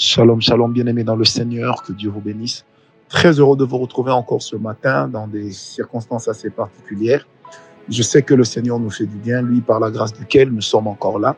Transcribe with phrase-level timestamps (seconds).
[0.00, 2.64] Shalom, shalom, bien-aimés dans le Seigneur, que Dieu vous bénisse.
[3.08, 7.26] Très heureux de vous retrouver encore ce matin dans des circonstances assez particulières.
[7.88, 10.60] Je sais que le Seigneur nous fait du bien, lui par la grâce duquel nous
[10.60, 11.34] sommes encore là,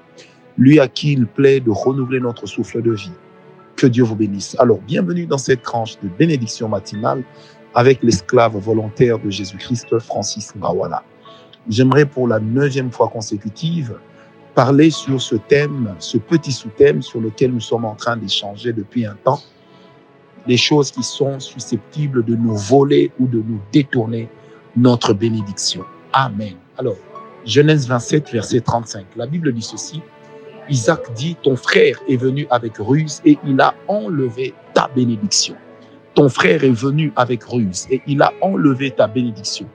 [0.58, 3.12] lui à qui il plaît de renouveler notre souffle de vie.
[3.76, 4.54] Que Dieu vous bénisse.
[4.58, 7.24] Alors, bienvenue dans cette tranche de bénédiction matinale
[7.74, 11.02] avec l'esclave volontaire de Jésus-Christ, Francis Ngawala.
[11.66, 13.98] J'aimerais pour la neuvième fois consécutive
[14.60, 19.06] parler sur ce thème, ce petit sous-thème sur lequel nous sommes en train d'échanger depuis
[19.06, 19.40] un temps,
[20.46, 24.28] les choses qui sont susceptibles de nous voler ou de nous détourner
[24.76, 25.82] notre bénédiction.
[26.12, 26.56] Amen.
[26.76, 26.98] Alors,
[27.46, 30.02] Genèse 27, verset 35, la Bible dit ceci,
[30.68, 35.54] Isaac dit, ton frère est venu avec ruse et il a enlevé ta bénédiction.
[36.12, 39.66] Ton frère est venu avec ruse et il a enlevé ta bénédiction.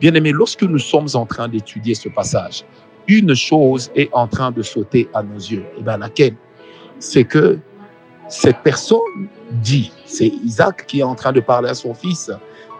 [0.00, 2.66] Bien-aimé, lorsque nous sommes en train d'étudier ce passage,
[3.08, 5.64] une chose est en train de sauter à nos yeux.
[5.78, 6.34] Et bien laquelle?
[6.98, 7.58] C'est que
[8.28, 9.28] cette personne
[9.62, 12.30] dit, c'est Isaac qui est en train de parler à son fils,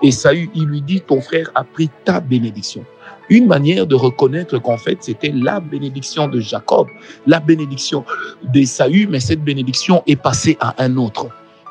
[0.03, 2.85] et Saül, il lui dit, ton frère a pris ta bénédiction.
[3.31, 6.89] Une manière de reconnaître qu'en fait, c'était la bénédiction de Jacob,
[7.27, 8.05] la bénédiction
[8.43, 11.29] d'Esaü, mais cette bénédiction est passée à un autre.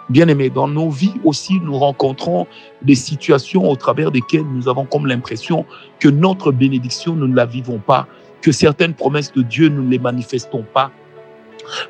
[0.09, 2.47] Bien aimé, dans nos vies aussi, nous rencontrons
[2.81, 5.65] des situations au travers desquelles nous avons comme l'impression
[5.99, 8.07] que notre bénédiction, nous ne la vivons pas,
[8.43, 10.91] que certaines promesses de Dieu, nous ne les manifestons pas,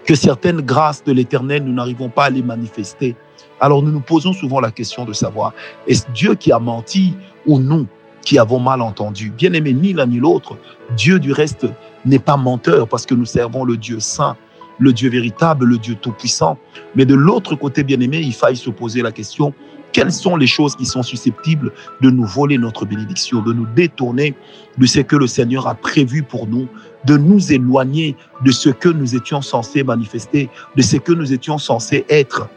[0.05, 3.15] que certaines grâces de l'Éternel, nous n'arrivons pas à les manifester.
[3.59, 5.53] Alors nous nous posons souvent la question de savoir,
[5.87, 7.15] est-ce Dieu qui a menti
[7.47, 7.87] ou nous
[8.21, 9.31] qui avons mal entendu?
[9.31, 10.57] Bien aimé, ni l'un ni l'autre.
[10.95, 11.65] Dieu du reste
[12.05, 14.37] n'est pas menteur parce que nous servons le Dieu saint,
[14.77, 16.59] le Dieu véritable, le Dieu tout-puissant.
[16.95, 19.53] Mais de l'autre côté, bien aimé, il faille se poser la question,
[19.93, 24.35] quelles sont les choses qui sont susceptibles de nous voler notre bénédiction, de nous détourner
[24.77, 26.67] de ce que le Seigneur a prévu pour nous,
[27.05, 31.57] de nous éloigner de ce que nous étions censés manifester, de ce que nous étions
[31.57, 32.49] censés être?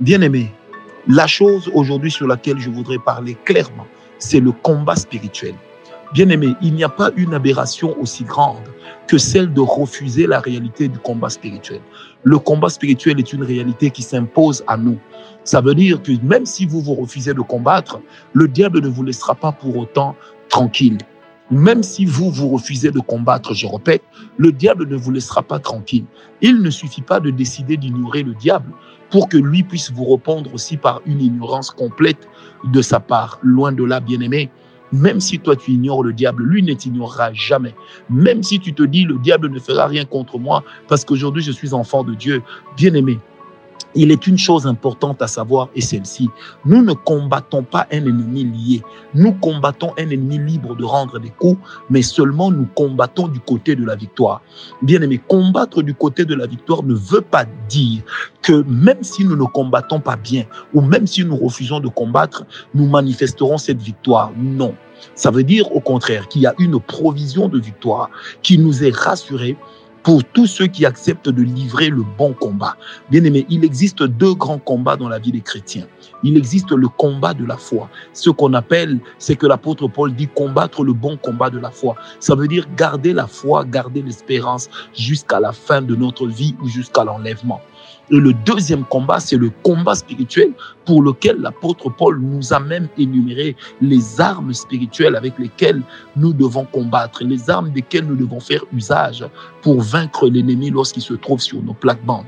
[0.00, 0.52] Bien aimé,
[1.08, 3.86] la chose aujourd'hui sur laquelle je voudrais parler clairement,
[4.18, 5.54] c'est le combat spirituel.
[6.14, 8.62] Bien aimé, il n'y a pas une aberration aussi grande
[9.08, 11.80] que celle de refuser la réalité du combat spirituel.
[12.22, 14.96] Le combat spirituel est une réalité qui s'impose à nous.
[15.42, 17.98] Ça veut dire que même si vous vous refusez de combattre,
[18.32, 20.14] le diable ne vous laissera pas pour autant
[20.48, 20.98] tranquille.
[21.50, 24.02] Même si vous vous refusez de combattre, je répète,
[24.36, 26.04] le diable ne vous laissera pas tranquille.
[26.40, 28.70] Il ne suffit pas de décider d'ignorer le diable
[29.10, 32.28] pour que lui puisse vous répondre aussi par une ignorance complète
[32.64, 33.40] de sa part.
[33.42, 34.48] Loin de là, bien-aimé,
[34.94, 37.74] même si toi tu ignores le diable, lui ne t'ignorera jamais.
[38.08, 41.52] Même si tu te dis le diable ne fera rien contre moi parce qu'aujourd'hui je
[41.52, 42.42] suis enfant de Dieu,
[42.76, 43.18] bien-aimé,
[43.94, 46.28] il est une chose importante à savoir, et celle-ci,
[46.64, 48.82] nous ne combattons pas un ennemi lié,
[49.14, 51.58] nous combattons un ennemi libre de rendre des coups,
[51.90, 54.42] mais seulement nous combattons du côté de la victoire.
[54.82, 58.02] Bien aimé, combattre du côté de la victoire ne veut pas dire
[58.42, 62.44] que même si nous ne combattons pas bien, ou même si nous refusons de combattre,
[62.74, 64.32] nous manifesterons cette victoire.
[64.36, 64.74] Non.
[65.14, 68.10] Ça veut dire au contraire qu'il y a une provision de victoire
[68.42, 69.56] qui nous est rassurée
[70.04, 72.76] pour tous ceux qui acceptent de livrer le bon combat.
[73.10, 75.86] Bien aimé, il existe deux grands combats dans la vie des chrétiens.
[76.22, 77.88] Il existe le combat de la foi.
[78.12, 81.96] Ce qu'on appelle, c'est que l'apôtre Paul dit combattre le bon combat de la foi.
[82.20, 86.68] Ça veut dire garder la foi, garder l'espérance jusqu'à la fin de notre vie ou
[86.68, 87.60] jusqu'à l'enlèvement.
[88.10, 90.52] Et le deuxième combat, c'est le combat spirituel
[90.84, 95.82] pour lequel l'apôtre Paul nous a même énuméré les armes spirituelles avec lesquelles
[96.16, 99.24] nous devons combattre, les armes desquelles nous devons faire usage
[99.62, 102.26] pour vaincre l'ennemi lorsqu'il se trouve sur nos plaques-bandes.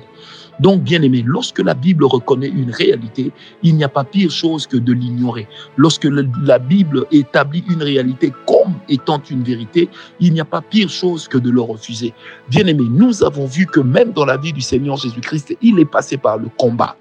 [0.61, 4.67] Donc, bien aimé, lorsque la Bible reconnaît une réalité, il n'y a pas pire chose
[4.67, 5.49] que de l'ignorer.
[5.77, 6.09] Lorsque
[6.45, 9.89] la Bible établit une réalité comme étant une vérité,
[10.21, 12.15] il n'y a pas pire chose que de le refuser.
[12.49, 15.85] Bien aimé, nous avons vu que même dans la vie du Seigneur Jésus-Christ, il est
[15.85, 16.97] passé par le combat.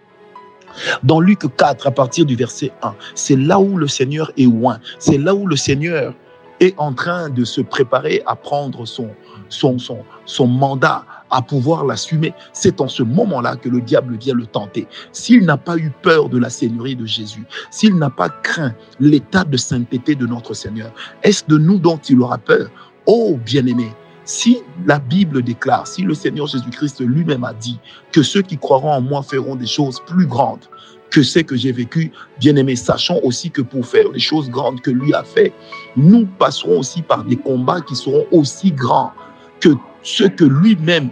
[1.04, 4.80] Dans Luc 4, à partir du verset 1, c'est là où le Seigneur est loin.
[5.00, 6.14] C'est là où le Seigneur
[6.60, 9.10] est en train de se préparer à prendre son,
[9.50, 12.34] son, son, son mandat, à pouvoir l'assumer.
[12.54, 14.88] C'est en ce moment-là que le diable vient le tenter.
[15.12, 19.44] S'il n'a pas eu peur de la Seigneurie de Jésus, s'il n'a pas craint l'état
[19.44, 20.92] de sainteté de notre Seigneur,
[21.24, 22.70] est-ce de nous dont il aura peur?
[23.06, 23.92] Oh bien-aimé,
[24.24, 27.80] si la Bible déclare, si le Seigneur Jésus-Christ lui-même a dit
[28.12, 30.66] que ceux qui croiront en moi feront des choses plus grandes
[31.12, 34.82] que ce que j'ai vécu, bien aimé, sachant aussi que pour faire les choses grandes
[34.82, 35.54] que lui a fait,
[35.96, 39.14] nous passerons aussi par des combats qui seront aussi grands
[39.62, 39.70] que
[40.06, 41.10] ceux que lui-même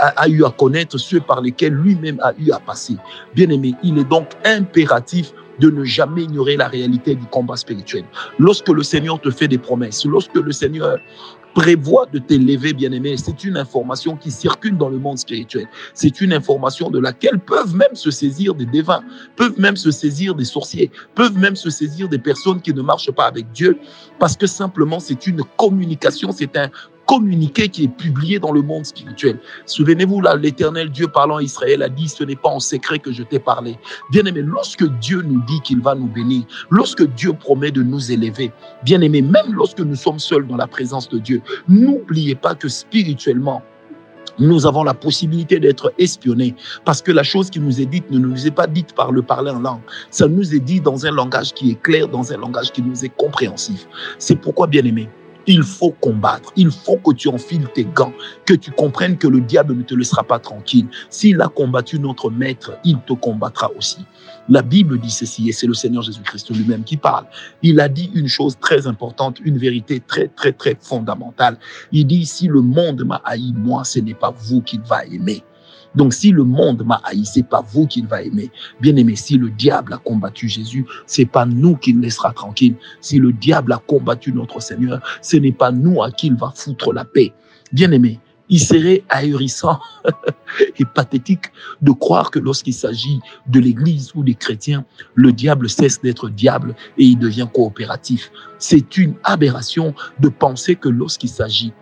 [0.00, 2.96] a, eu à connaître, ceux par lesquels lui-même a eu à passer.
[3.34, 8.04] Bien aimé, il est donc impératif de ne jamais ignorer la réalité du combat spirituel.
[8.38, 10.98] Lorsque le Seigneur te fait des promesses, lorsque le Seigneur
[11.54, 13.16] prévoit de t'élever, bien-aimé.
[13.16, 15.66] C'est une information qui circule dans le monde spirituel.
[15.92, 19.02] C'est une information de laquelle peuvent même se saisir des devins,
[19.34, 23.10] peuvent même se saisir des sorciers, peuvent même se saisir des personnes qui ne marchent
[23.10, 23.78] pas avec Dieu,
[24.20, 26.70] parce que simplement c'est une communication, c'est un
[27.08, 29.40] communiqué qui est publié dans le monde spirituel.
[29.64, 33.10] Souvenez-vous, là, l'éternel Dieu parlant à Israël a dit, ce n'est pas en secret que
[33.10, 33.78] je t'ai parlé.
[34.12, 38.12] Bien aimé, lorsque Dieu nous dit qu'il va nous bénir, lorsque Dieu promet de nous
[38.12, 38.52] élever,
[38.84, 42.68] bien aimé, même lorsque nous sommes seuls dans la présence de Dieu, n'oubliez pas que
[42.68, 43.62] spirituellement,
[44.38, 48.18] nous avons la possibilité d'être espionnés parce que la chose qui nous est dite ne
[48.18, 49.80] nous est pas dite par le parler en langue.
[50.10, 53.04] Ça nous est dit dans un langage qui est clair, dans un langage qui nous
[53.04, 53.88] est compréhensif.
[54.18, 55.08] C'est pourquoi, bien aimé,
[55.48, 56.52] il faut combattre.
[56.56, 58.12] Il faut que tu enfiles tes gants,
[58.44, 60.86] que tu comprennes que le diable ne te laissera pas tranquille.
[61.08, 64.04] S'il a combattu notre maître, il te combattra aussi.
[64.50, 67.24] La Bible dit ceci, et c'est le Seigneur Jésus-Christ lui-même qui parle.
[67.62, 71.58] Il a dit une chose très importante, une vérité très, très, très fondamentale.
[71.92, 75.42] Il dit, si le monde m'a haï, moi, ce n'est pas vous qu'il va aimer.
[75.94, 78.50] Donc, si le monde m'a haï, c'est pas vous qu'il va aimer.
[78.80, 82.74] Bien aimé, si le diable a combattu Jésus, c'est pas nous qu'il laissera tranquille.
[83.00, 86.52] Si le diable a combattu notre Seigneur, ce n'est pas nous à qui il va
[86.54, 87.32] foutre la paix.
[87.72, 89.78] Bien aimé, il serait ahurissant
[90.78, 91.46] et pathétique
[91.82, 94.84] de croire que lorsqu'il s'agit de l'Église ou des chrétiens,
[95.14, 98.30] le diable cesse d'être diable et il devient coopératif.
[98.58, 101.72] C'est une aberration de penser que lorsqu'il s'agit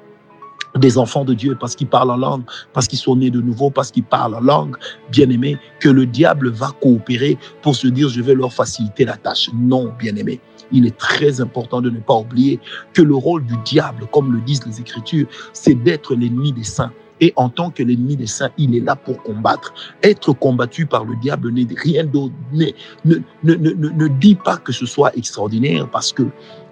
[0.79, 2.43] des enfants de Dieu parce qu'ils parlent en langue,
[2.73, 4.77] parce qu'ils sont nés de nouveau, parce qu'ils parlent en langue,
[5.11, 9.17] bien aimé, que le diable va coopérer pour se dire je vais leur faciliter la
[9.17, 9.51] tâche.
[9.55, 10.41] Non, bien aimé.
[10.73, 12.59] Il est très important de ne pas oublier
[12.93, 16.93] que le rôle du diable, comme le disent les Écritures, c'est d'être l'ennemi des saints.
[17.21, 19.73] Et en tant que l'ennemi des saints, il est là pour combattre.
[20.03, 22.35] Être combattu par le diable n'est rien d'autre.
[22.53, 22.67] Ne,
[23.05, 26.25] ne, ne, ne, dit pas que ce soit extraordinaire parce que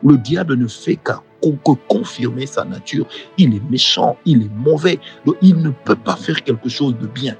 [0.02, 3.06] le diable ne fait qu'à que confirmer sa nature.
[3.38, 7.06] Il est méchant, il est mauvais, donc il ne peut pas faire quelque chose de
[7.06, 7.36] bien.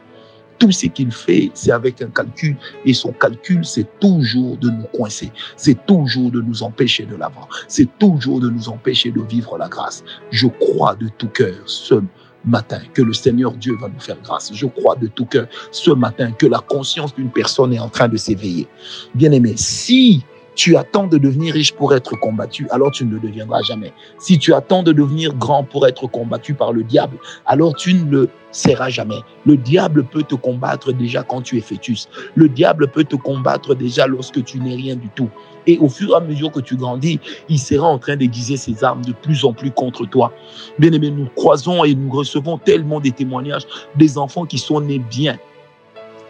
[0.58, 2.56] Tout ce qu'il fait, c'est avec un calcul.
[2.84, 5.32] Et son calcul, c'est toujours de nous coincer.
[5.56, 7.48] C'est toujours de nous empêcher de l'avant.
[7.66, 10.04] C'est toujours de nous empêcher de vivre la grâce.
[10.30, 11.96] Je crois de tout cœur ce
[12.44, 14.52] matin que le Seigneur Dieu va nous faire grâce.
[14.54, 18.08] Je crois de tout cœur ce matin que la conscience d'une personne est en train
[18.08, 18.68] de s'éveiller.
[19.14, 20.24] Bien aimé, si
[20.54, 23.92] tu attends de devenir riche pour être combattu, alors tu ne le deviendras jamais.
[24.18, 28.10] Si tu attends de devenir grand pour être combattu par le diable, alors tu ne
[28.10, 29.20] le seras jamais.
[29.46, 32.08] Le diable peut te combattre déjà quand tu es fœtus.
[32.34, 35.28] Le diable peut te combattre déjà lorsque tu n'es rien du tout.
[35.66, 37.18] Et au fur et à mesure que tu grandis,
[37.48, 40.32] il sera en train d'aiguiser ses armes de plus en plus contre toi.
[40.78, 43.66] Bien aimé, nous croisons et nous recevons tellement des témoignages
[43.96, 45.36] des enfants qui sont nés bien,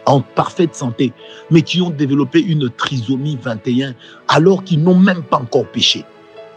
[0.05, 1.13] en parfaite santé,
[1.51, 3.95] mais qui ont développé une trisomie 21
[4.27, 6.05] alors qu'ils n'ont même pas encore péché.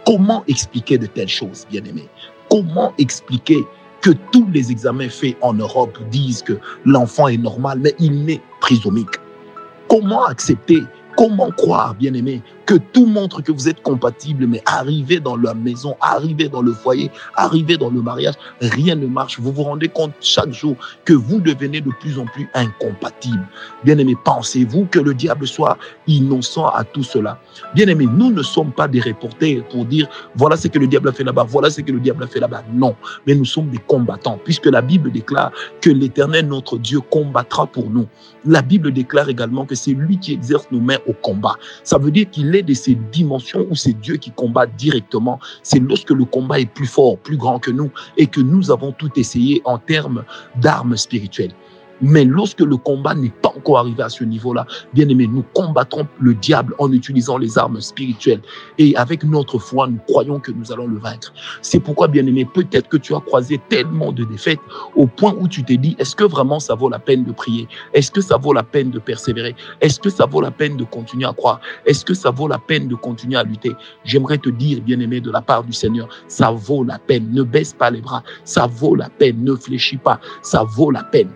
[0.07, 2.09] Comment expliquer de telles choses, bien aimé
[2.51, 3.65] Comment expliquer
[4.01, 8.41] que tous les examens faits en Europe disent que l'enfant est normal, mais il n'est
[8.61, 9.17] trisomique?
[9.89, 10.83] Comment accepter
[11.17, 15.55] Comment croire, bien aimé, que tout montre que vous êtes compatible, mais arrivé dans la
[15.55, 19.41] maison, arrivé dans le foyer, arrivé dans le mariage, rien ne marche.
[19.41, 20.77] Vous vous rendez compte chaque jour
[21.07, 23.43] que vous devenez de plus en plus incompatible.
[23.85, 27.41] Bien aimé, pensez-vous que le diable soit innocent à tout cela?
[27.75, 31.09] Bien aimé, nous ne sommes pas des reporters pour dire voilà ce que le diable
[31.09, 32.65] a fait là-bas, voilà ce que le diable a fait là-bas.
[32.71, 32.95] Non,
[33.27, 37.89] mais nous sommes des combattants, puisque la Bible déclare que l'Éternel, notre Dieu, combattra pour
[37.89, 38.07] nous.
[38.45, 41.57] La Bible déclare également que c'est lui qui exerce nos mains au combat.
[41.83, 45.81] Ça veut dire qu'il est de ces dimensions où c'est Dieu qui combat directement, c'est
[45.81, 49.11] lorsque le combat est plus fort, plus grand que nous et que nous avons tout
[49.17, 50.25] essayé en termes
[50.57, 51.53] d'armes spirituelles.
[52.01, 56.07] Mais lorsque le combat n'est pas encore arrivé à ce niveau-là, bien aimé, nous combattrons
[56.21, 58.41] le diable en utilisant les armes spirituelles.
[58.79, 61.33] Et avec notre foi, nous croyons que nous allons le vaincre.
[61.63, 64.61] C'est pourquoi, bien aimé, peut-être que tu as croisé tellement de défaites
[64.95, 67.69] au point où tu t'es dit, est-ce que vraiment ça vaut la peine de prier?
[67.95, 69.55] Est-ce que ça vaut la peine de persévérer?
[69.81, 71.61] Est-ce que ça vaut la peine de continuer à croire?
[71.87, 73.75] Est-ce que ça vaut la peine de continuer à lutter?
[74.05, 77.29] J'aimerais te dire, bien aimé, de la part du Seigneur, ça vaut la peine.
[77.33, 78.23] Ne baisse pas les bras.
[78.45, 79.43] Ça vaut la peine.
[79.43, 80.21] Ne fléchis pas.
[80.43, 81.31] Ça vaut la peine.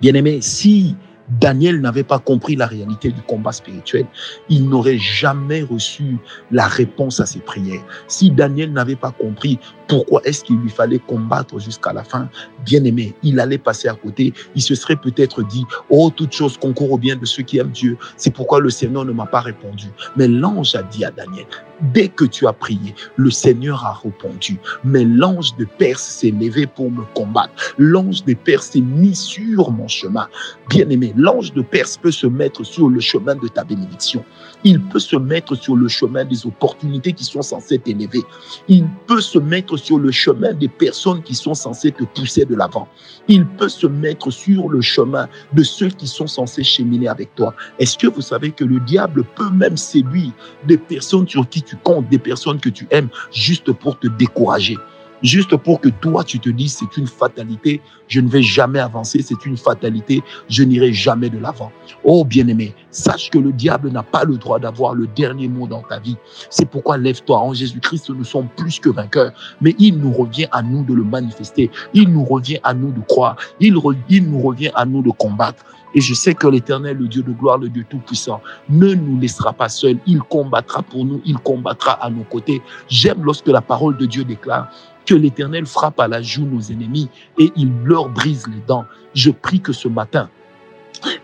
[0.00, 0.96] Bien-aimé, si
[1.38, 4.06] Daniel n'avait pas compris la réalité du combat spirituel,
[4.48, 6.18] il n'aurait jamais reçu
[6.50, 7.84] la réponse à ses prières.
[8.08, 9.58] Si Daniel n'avait pas compris
[9.90, 12.28] pourquoi est-ce qu'il lui fallait combattre jusqu'à la fin
[12.64, 14.32] Bien aimé, il allait passer à côté.
[14.54, 17.70] Il se serait peut-être dit, oh, toute chose concourt au bien de ceux qui aiment
[17.70, 17.96] Dieu.
[18.16, 19.88] C'est pourquoi le Seigneur ne m'a pas répondu.
[20.16, 21.46] Mais l'ange a dit à Daniel,
[21.92, 24.58] dès que tu as prié, le Seigneur a répondu.
[24.84, 27.52] Mais l'ange de Perse s'est levé pour me combattre.
[27.76, 30.28] L'ange de Perse s'est mis sur mon chemin.
[30.68, 34.24] Bien aimé, l'ange de Perse peut se mettre sur le chemin de ta bénédiction.
[34.64, 38.22] Il peut se mettre sur le chemin des opportunités qui sont censées t'élever.
[38.68, 42.54] Il peut se mettre sur le chemin des personnes qui sont censées te pousser de
[42.54, 42.88] l'avant.
[43.28, 47.54] Il peut se mettre sur le chemin de ceux qui sont censés cheminer avec toi.
[47.78, 50.32] Est-ce que vous savez que le diable peut même séduire
[50.66, 54.76] des personnes sur qui tu comptes, des personnes que tu aimes, juste pour te décourager?
[55.22, 59.22] Juste pour que toi, tu te dises, c'est une fatalité, je ne vais jamais avancer,
[59.22, 61.70] c'est une fatalité, je n'irai jamais de l'avant.
[62.04, 65.82] Oh bien-aimé, sache que le diable n'a pas le droit d'avoir le dernier mot dans
[65.82, 66.16] ta vie.
[66.50, 67.38] C'est pourquoi lève-toi.
[67.38, 71.04] En Jésus-Christ, nous sommes plus que vainqueurs, mais il nous revient à nous de le
[71.04, 71.70] manifester.
[71.94, 73.36] Il nous revient à nous de croire.
[73.60, 73.76] Il,
[74.08, 75.64] il nous revient à nous de combattre.
[75.94, 79.52] Et je sais que l'Éternel, le Dieu de gloire, le Dieu tout-puissant, ne nous laissera
[79.52, 79.98] pas seuls.
[80.06, 82.62] Il combattra pour nous, il combattra à nos côtés.
[82.88, 84.70] J'aime lorsque la parole de Dieu déclare
[85.06, 88.84] que l'Éternel frappe à la joue nos ennemis et il leur brise les dents.
[89.14, 90.30] Je prie que ce matin,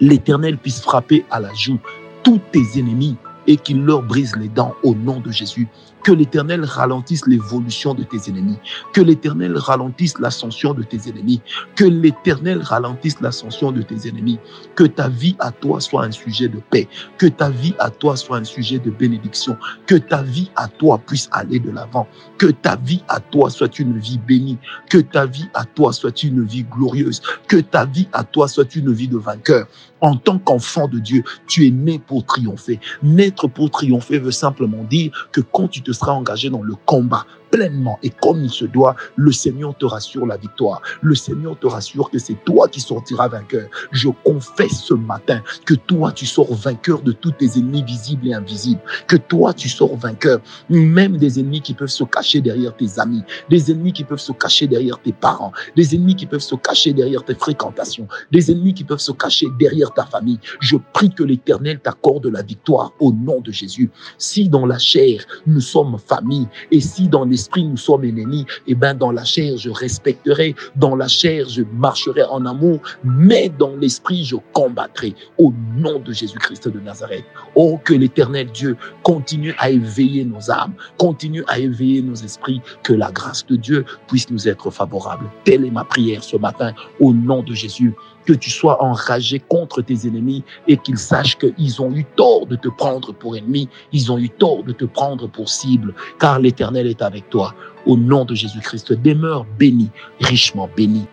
[0.00, 1.78] l'Éternel puisse frapper à la joue
[2.22, 3.16] tous tes ennemis
[3.46, 5.68] et qu'il leur brise les dents au nom de Jésus.
[6.02, 8.58] Que l'Éternel ralentisse l'évolution de tes ennemis.
[8.92, 11.40] Que l'Éternel ralentisse l'ascension de tes ennemis.
[11.74, 14.38] Que l'Éternel ralentisse l'ascension de tes ennemis.
[14.76, 16.88] Que ta vie à toi soit un sujet de paix.
[17.18, 19.56] Que ta vie à toi soit un sujet de bénédiction.
[19.86, 22.06] Que ta vie à toi puisse aller de l'avant.
[22.38, 24.58] Que ta vie à toi soit une vie bénie.
[24.88, 27.20] Que ta vie à toi soit une vie glorieuse.
[27.48, 29.66] Que ta vie à toi soit une vie de vainqueur.
[30.00, 32.78] En tant qu'enfant de Dieu, tu es né pour triompher.
[33.02, 37.98] Naître pour triompher veut simplement dire que quand tu te engagé dans le combat pleinement
[38.02, 40.82] et comme il se doit, le Seigneur te rassure la victoire.
[41.00, 43.68] Le Seigneur te rassure que c'est toi qui sortiras vainqueur.
[43.92, 48.34] Je confesse ce matin que toi, tu sors vainqueur de tous tes ennemis visibles et
[48.34, 48.80] invisibles.
[49.06, 53.22] Que toi, tu sors vainqueur, même des ennemis qui peuvent se cacher derrière tes amis,
[53.48, 56.92] des ennemis qui peuvent se cacher derrière tes parents, des ennemis qui peuvent se cacher
[56.92, 60.38] derrière tes fréquentations, des ennemis qui peuvent se cacher derrière ta famille.
[60.60, 63.90] Je prie que l'Éternel t'accorde la victoire au nom de Jésus.
[64.18, 68.72] Si dans la chair, nous sommes famille et si dans les nous sommes ennemis, et
[68.72, 73.48] eh ben dans la chair, je respecterai, dans la chair, je marcherai en amour, mais
[73.48, 75.14] dans l'esprit, je combattrai.
[75.38, 77.24] Au nom de Jésus-Christ de Nazareth.
[77.54, 82.92] Oh, que l'éternel Dieu continue à éveiller nos âmes, continue à éveiller nos esprits, que
[82.92, 85.26] la grâce de Dieu puisse nous être favorable.
[85.44, 87.94] Telle est ma prière ce matin au nom de Jésus
[88.26, 92.56] que tu sois enragé contre tes ennemis et qu'ils sachent qu'ils ont eu tort de
[92.56, 96.86] te prendre pour ennemi, ils ont eu tort de te prendre pour cible, car l'Éternel
[96.86, 97.54] est avec toi.
[97.86, 99.90] Au nom de Jésus-Christ, demeure béni,
[100.20, 101.06] richement béni